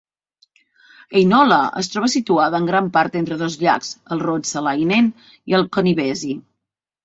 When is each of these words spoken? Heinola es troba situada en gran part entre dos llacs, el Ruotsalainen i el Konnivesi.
Heinola 1.19 1.59
es 1.81 1.89
troba 1.97 2.09
situada 2.15 2.63
en 2.63 2.67
gran 2.71 2.89
part 2.97 3.19
entre 3.21 3.39
dos 3.43 3.61
llacs, 3.67 3.93
el 4.17 4.27
Ruotsalainen 4.27 5.15
i 5.55 5.61
el 5.63 5.71
Konnivesi. 5.79 6.37